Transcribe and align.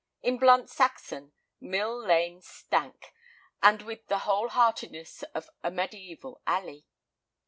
In 0.23 0.39
blunt 0.39 0.67
Saxon, 0.67 1.31
Mill 1.59 2.07
Lane 2.07 2.41
stank, 2.41 3.13
and 3.61 3.83
with 3.83 4.07
the 4.07 4.17
whole 4.25 4.49
heartedness 4.49 5.21
of 5.35 5.47
a 5.63 5.69
mediæval 5.69 6.37
alley. 6.47 6.87